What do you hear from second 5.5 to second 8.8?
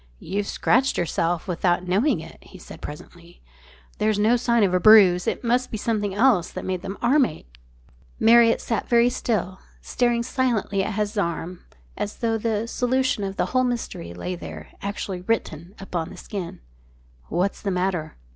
be something else that made the arm ache." Marriott